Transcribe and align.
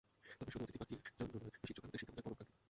তবে 0.39 0.49
শুধু 0.53 0.63
অতিথি 0.65 0.81
পাখির 0.83 1.11
জন্যই 1.19 1.41
নয়, 1.43 1.59
বিচিত্র 1.61 1.81
কারণেই 1.81 1.99
শীত 2.01 2.07
আমাদের 2.11 2.23
পরম 2.25 2.37
কাঙ্ক্ষিত। 2.39 2.57